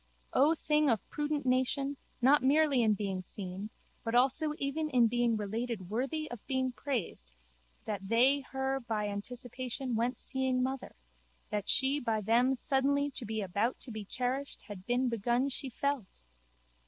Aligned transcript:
O 0.33 0.55
thing 0.55 0.89
of 0.89 1.07
prudent 1.11 1.45
nation 1.45 1.95
not 2.23 2.41
merely 2.41 2.81
in 2.81 2.95
being 2.95 3.21
seen 3.21 3.69
but 4.03 4.15
also 4.15 4.51
even 4.57 4.89
in 4.89 5.05
being 5.05 5.37
related 5.37 5.91
worthy 5.91 6.27
of 6.31 6.43
being 6.47 6.71
praised 6.71 7.31
that 7.85 8.07
they 8.09 8.39
her 8.39 8.79
by 8.79 9.07
anticipation 9.07 9.93
went 9.95 10.17
seeing 10.17 10.63
mother, 10.63 10.95
that 11.51 11.69
she 11.69 11.99
by 11.99 12.19
them 12.19 12.55
suddenly 12.55 13.11
to 13.11 13.25
be 13.27 13.41
about 13.43 13.79
to 13.81 13.91
be 13.91 14.03
cherished 14.03 14.63
had 14.63 14.87
been 14.87 15.07
begun 15.07 15.49
she 15.49 15.69
felt! 15.69 16.23